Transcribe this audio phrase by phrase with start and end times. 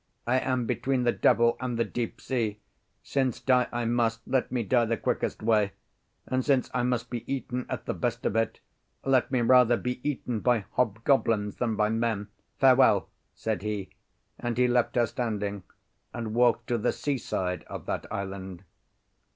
[0.25, 2.57] "I am between the devil and the deep sea.
[3.03, 5.73] Since die I must, let me die the quickest way;
[6.25, 8.61] and since I must be eaten at the best of it,
[9.05, 12.29] let me rather be eaten by hobgoblins than by men.
[12.57, 13.91] Farewell," said he,
[14.39, 15.61] and he left her standing,
[16.15, 18.63] and walked to the sea side of that island.